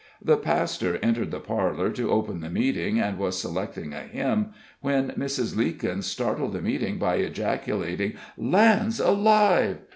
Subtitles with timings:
[0.19, 4.47] The pastor entered the parlor to open the meeting, and was selecting a hymn,
[4.79, 5.55] when Mrs.
[5.55, 9.77] Leekins startled the meeting by ejaculating: "Lands alive!"